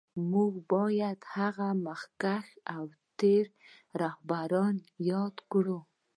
[0.31, 2.83] موږ باید هغه مخکښ او
[3.19, 3.45] تېر
[4.01, 5.79] رهبران را یاد کړو